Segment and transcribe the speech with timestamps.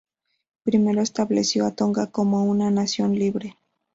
[0.63, 3.55] Primero estableció a Tonga como una nación libre.